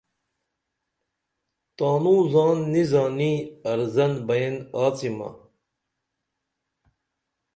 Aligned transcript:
تاںوں 1.75 2.21
زان 2.31 2.57
نی 2.71 2.81
زانی 2.91 3.33
ارزن 3.71 4.13
بئین 4.27 4.55
آڅیمہ 4.83 5.29